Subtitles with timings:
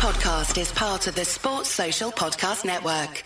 [0.00, 3.22] podcast is part of the Sports Social Podcast Network.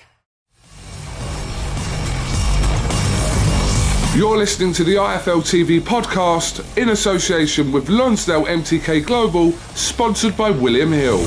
[4.17, 10.51] You're listening to the IFL TV podcast in association with Lonsdale MTK Global, sponsored by
[10.51, 11.25] William Hill.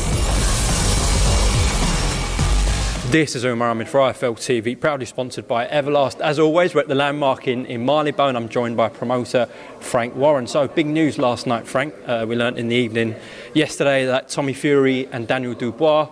[3.10, 6.20] This is Umar Ahmed for IFL TV, proudly sponsored by Everlast.
[6.20, 8.36] As always, we're at the landmark in, in Marylebone.
[8.36, 9.46] I'm joined by promoter
[9.80, 10.46] Frank Warren.
[10.46, 11.94] So, big news last night, Frank.
[12.06, 13.16] Uh, we learnt in the evening
[13.54, 16.10] yesterday that Tommy Fury and Daniel Dubois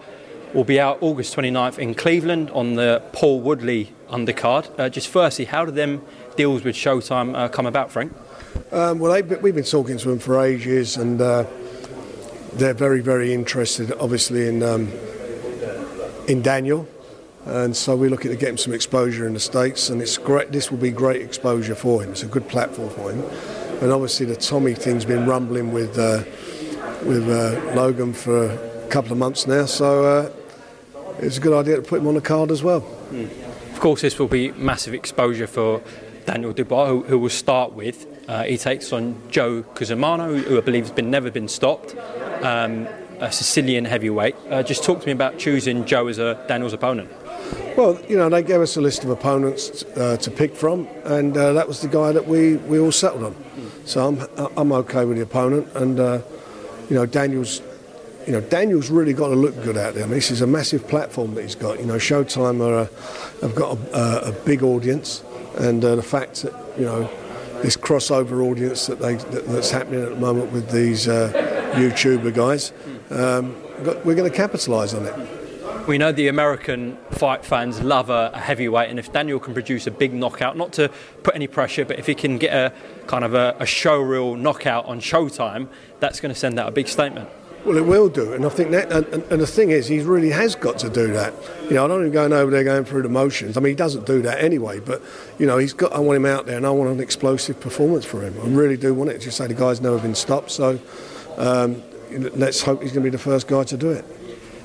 [0.53, 4.71] will be out August 29th in Cleveland on the Paul Woodley undercard.
[4.79, 6.01] Uh, just firstly, how did them
[6.37, 8.13] deals with Showtime uh, come about, Frank?
[8.71, 11.45] Um, well, we've been talking to them for ages, and uh,
[12.53, 14.89] they're very, very interested, obviously, in um,
[16.27, 16.87] in Daniel.
[17.45, 20.51] And so we're looking to get him some exposure in the States, and it's great.
[20.51, 22.11] This will be great exposure for him.
[22.11, 23.23] It's a good platform for him.
[23.81, 26.23] And obviously, the Tommy thing's been rumbling with uh,
[27.05, 30.31] with uh, Logan for a couple of months now, so uh,
[31.19, 32.81] it's a good idea to put him on the card as well.
[33.11, 33.29] Mm.
[33.73, 35.83] Of course, this will be massive exposure for
[36.25, 38.07] Daniel Dubois, who, who will start with.
[38.27, 41.95] Uh, he takes on Joe Cusumano, who I believe has been never been stopped.
[42.41, 42.87] Um,
[43.19, 44.35] a Sicilian heavyweight.
[44.49, 47.09] Uh, just talk to me about choosing Joe as a Daniel's opponent.
[47.77, 51.35] Well, you know, they gave us a list of opponents uh, to pick from, and
[51.35, 53.35] uh, that was the guy that we, we all settled on.
[53.85, 56.21] So I'm I'm okay with the opponent, and uh,
[56.89, 57.61] you know, Daniel's.
[58.25, 60.03] You know, Daniel's really got to look good out there.
[60.03, 61.79] I mean, this is a massive platform that he's got.
[61.79, 62.89] You know, Showtime are
[63.41, 65.23] have got a, a, big audience,
[65.59, 67.07] and uh, the fact that you know
[67.61, 71.31] this crossover audience that they that, that's happening at the moment with these uh,
[71.75, 72.71] YouTuber guys,
[73.09, 73.55] um,
[74.03, 75.87] we're going to capitalise on it.
[75.87, 79.85] We know the American fight fans love a, a, heavyweight, and if Daniel can produce
[79.85, 80.89] a big knockout, not to
[81.21, 82.73] put any pressure, but if he can get a
[83.05, 85.67] kind of a, a showreel knockout on Showtime,
[85.99, 87.29] that's going to send out a big statement.
[87.65, 90.29] Well, it will do, and I think that, and, and, the thing is, he really
[90.29, 91.33] has got to do that.
[91.63, 93.57] You know, I don't even going over there going through the motions.
[93.57, 95.01] I mean, he doesn't do that anyway, but
[95.39, 95.91] you know, he's got.
[95.91, 98.35] I want him out there, and I want an explosive performance for him.
[98.39, 99.19] I really do want it.
[99.19, 100.79] Just say the guy's never been stopped, so
[101.37, 101.81] um,
[102.11, 104.05] let's hope he's going to be the first guy to do it.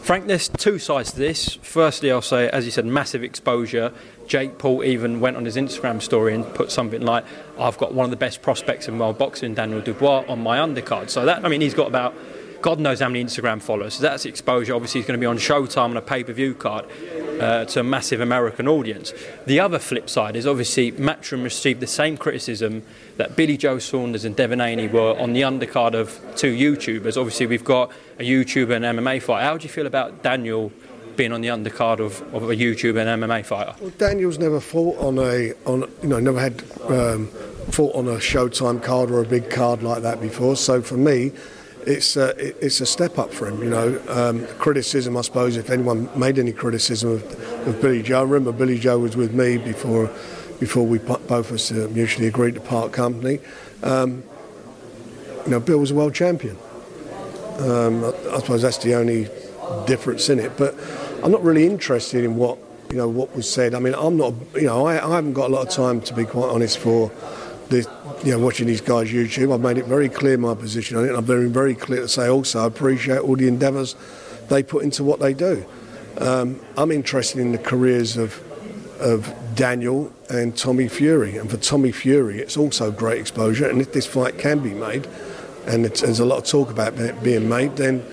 [0.02, 1.58] Frank, there's two sides to this.
[1.62, 3.92] Firstly, I'll say, as you said, massive exposure.
[4.26, 7.24] Jake Paul even went on his Instagram story and put something like,
[7.58, 11.10] "I've got one of the best prospects in world boxing, Daniel Dubois, on my undercard."
[11.10, 12.14] So that, I mean, he's got about
[12.62, 13.94] God knows how many Instagram followers.
[13.94, 14.74] So that's exposure.
[14.74, 16.86] Obviously, he's going to be on Showtime on a pay-per-view card
[17.40, 19.12] uh, to a massive American audience.
[19.46, 22.82] The other flip side is obviously Matchroom received the same criticism
[23.16, 27.16] that Billy Joe Saunders and Devin Haney were on the undercard of two YouTubers.
[27.16, 29.42] Obviously, we've got a YouTuber and MMA fight.
[29.42, 30.72] How do you feel about Daniel?
[31.16, 33.74] being on the undercard of, of a YouTuber and MMA fighter?
[33.78, 37.26] Well, Daniel's never fought on a on you know never had um,
[37.70, 40.56] fought on a Showtime card or a big card like that before.
[40.56, 41.32] So for me,
[41.86, 43.62] it's a, it's a step up for him.
[43.62, 48.20] You know, um, criticism, I suppose, if anyone made any criticism of, of Billy Joe,
[48.20, 50.10] I remember Billy Joe was with me before
[50.58, 53.40] before we both of us uh, mutually agreed to part company.
[53.82, 54.22] Um,
[55.46, 56.58] you know, Bill was a world champion.
[57.58, 59.28] Um, I, I suppose that's the only
[59.86, 60.56] difference in it.
[60.58, 60.74] But
[61.24, 62.58] I'm not really interested in what
[62.90, 63.74] you know what was said.
[63.74, 64.34] I mean, I'm not.
[64.54, 67.10] You know, I, I haven't got a lot of time to be quite honest for
[67.70, 67.88] the,
[68.24, 71.08] you know, watching these guys YouTube, I've made it very clear my position on it,
[71.08, 73.96] and I've been very clear to say also I appreciate all the endeavours
[74.48, 75.64] they put into what they do.
[76.18, 78.42] Um, I'm interested in the careers of
[79.00, 83.68] of Daniel and Tommy Fury, and for Tommy Fury, it's also great exposure.
[83.68, 85.08] And if this fight can be made,
[85.66, 88.04] and there's a lot of talk about it being made, then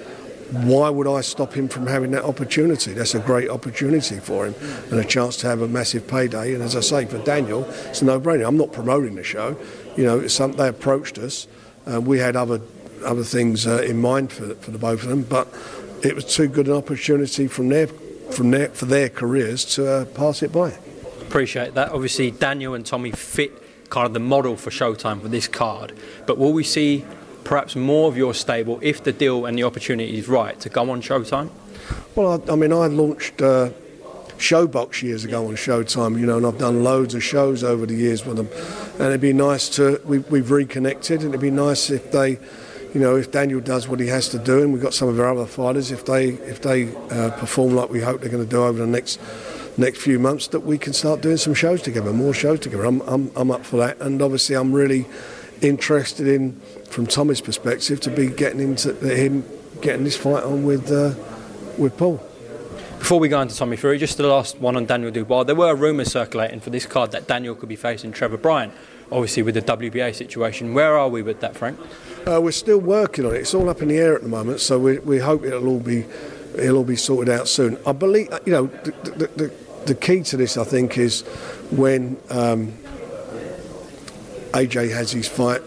[0.52, 2.94] why would I stop him from having that opportunity?
[2.94, 4.56] That's a great opportunity for him
[4.92, 6.54] and a chance to have a massive payday.
[6.54, 8.48] And as I say, for Daniel, it's a no-brainer.
[8.48, 9.58] I'm not promoting the show.
[9.98, 11.48] You know, they approached us.
[11.86, 12.62] Uh, we had other
[13.06, 15.48] other things uh, in mind for, for the both of them, but
[16.04, 17.88] it was too good an opportunity from their
[18.32, 20.78] from their for their careers to uh, pass it by.
[21.22, 21.92] Appreciate that.
[21.92, 23.52] Obviously, Daniel and Tommy fit
[23.90, 25.94] kind of the model for Showtime for this card,
[26.26, 27.06] but will we see
[27.48, 30.92] perhaps more of your stable if the deal and the opportunity is right to go
[30.92, 31.50] on Showtime?
[32.14, 33.70] Well, I, I mean, I launched uh,
[34.38, 37.96] Showbox years ago on Showtime, you know, and I've done loads of shows over the
[37.96, 38.50] years with them.
[39.00, 42.32] And it'd be nice to, we, we've reconnected, and it'd be nice if they,
[42.94, 45.18] you know, if Daniel does what he has to do, and we've got some of
[45.18, 48.50] our other fighters, if they if they uh, perform like we hope they're going to
[48.50, 49.22] do over the next
[49.78, 52.84] next few months, that we can start doing some shows together, more shows together.
[52.84, 55.06] I'm, I'm, I'm up for that, and obviously I'm really
[55.62, 56.60] interested in
[56.90, 59.44] from Tommy's perspective, to be getting him to him
[59.82, 61.14] getting this fight on with uh,
[61.78, 62.22] with Paul.
[63.00, 65.44] Before we go into Tommy Fury, just the last one on Daniel Dubois.
[65.44, 68.72] There were rumours circulating for this card that Daniel could be facing Trevor Bryan,
[69.12, 70.74] obviously with the WBA situation.
[70.74, 71.80] Where are we with that, Frank?
[72.26, 73.40] Uh, we're still working on it.
[73.40, 75.80] It's all up in the air at the moment, so we, we hope it'll all
[75.80, 76.06] be
[76.56, 77.78] it'll all be sorted out soon.
[77.86, 79.54] I believe, you know, the, the, the,
[79.86, 81.22] the key to this, I think, is
[81.72, 82.74] when um,
[84.58, 85.62] AJ has his fight.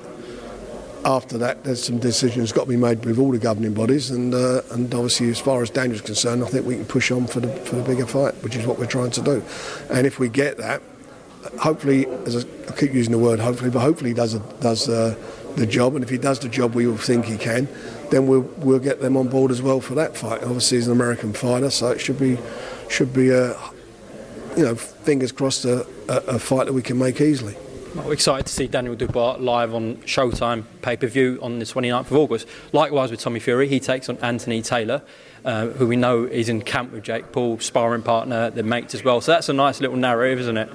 [1.05, 4.35] After that, there's some decisions got to be made with all the governing bodies, and
[4.35, 7.39] uh, and obviously, as far as Daniel's concerned, I think we can push on for
[7.39, 9.43] the for the bigger fight, which is what we're trying to do.
[9.91, 10.83] And if we get that,
[11.59, 15.15] hopefully, as I keep using the word hopefully, but hopefully he does a, does uh,
[15.57, 17.69] the job, and if he does the job, we will think he can.
[18.11, 20.43] Then we'll we'll get them on board as well for that fight.
[20.43, 22.39] Obviously, he's an American fighter, so it should be
[22.89, 23.57] should be a
[24.57, 27.57] you know fingers crossed a, a, a fight that we can make easily.
[27.93, 32.03] Well, excited to see Daniel Dubois live on Showtime pay per view on the 29th
[32.03, 32.47] of August.
[32.73, 35.03] Likewise with Tommy Fury, he takes on Anthony Taylor,
[35.45, 39.03] uh, who we know is in camp with Jake Paul, sparring partner, the mates as
[39.03, 39.21] well.
[39.21, 40.71] So that's a nice little narrative, isn't it?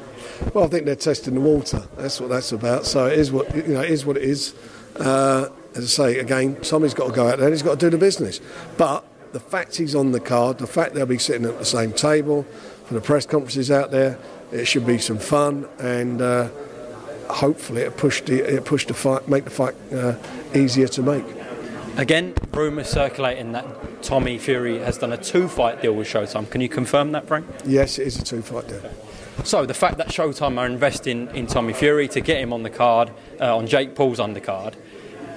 [0.53, 1.87] Well, I think they're testing the water.
[1.95, 2.85] That's what that's about.
[2.85, 3.81] So it is what you know.
[3.81, 4.53] It is what it is.
[4.97, 7.47] Uh, as I say again, somebody's got to go out there.
[7.47, 8.41] and He's got to do the business.
[8.77, 11.93] But the fact he's on the card, the fact they'll be sitting at the same
[11.93, 12.43] table
[12.83, 14.17] for the press conferences out there,
[14.51, 16.21] it should be some fun and.
[16.21, 16.49] Uh,
[17.29, 20.15] hopefully it pushed the, it pushed the fight, make the fight uh,
[20.53, 21.25] easier to make.
[21.97, 26.49] Again, rumours circulating that Tommy Fury has done a two-fight deal with Showtime.
[26.49, 27.47] Can you confirm that, Frank?
[27.65, 28.81] Yes, it is a two-fight deal.
[29.43, 32.69] So the fact that Showtime are investing in Tommy Fury to get him on the
[32.69, 34.75] card, uh, on Jake Paul's undercard,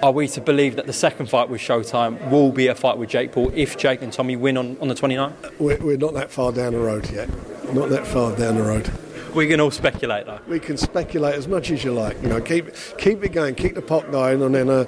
[0.02, 3.10] are we to believe that the second fight with Showtime will be a fight with
[3.10, 5.58] Jake Paul if Jake and Tommy win on, on the 29th?
[5.58, 7.28] We're, we're not that far down the road yet.
[7.72, 8.90] Not that far down the road.
[9.34, 10.40] We can all speculate though.
[10.48, 12.20] We can speculate as much as you like.
[12.22, 12.66] You know, keep
[12.98, 14.84] keep it going, keep the pot going, and then uh,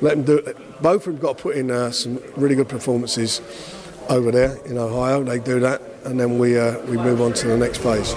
[0.00, 0.56] let them do it.
[0.82, 3.40] Both of them got to put in uh, some really good performances
[4.08, 5.22] over there in Ohio.
[5.22, 8.14] They do that, and then we uh, we move on to the next phase.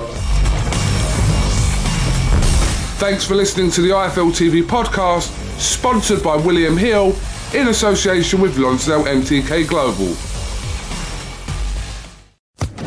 [3.00, 5.30] Thanks for listening to the IFL TV podcast,
[5.60, 7.16] sponsored by William Hill
[7.54, 10.14] in association with Lonsdale MTK Global.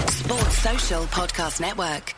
[0.09, 2.15] Sports Social Podcast Network.